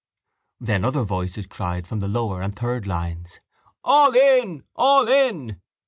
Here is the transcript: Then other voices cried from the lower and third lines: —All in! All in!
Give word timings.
Then 0.59 0.83
other 0.83 1.03
voices 1.03 1.45
cried 1.45 1.85
from 1.85 1.99
the 1.99 2.07
lower 2.07 2.41
and 2.41 2.55
third 2.55 2.87
lines: 2.87 3.39
—All 3.83 4.15
in! 4.15 4.63
All 4.75 5.07
in! 5.07 5.61